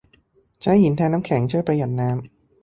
[0.61, 2.19] ใช้หินแทนน้ำแข็ง ช่วยประหยัดน้ำ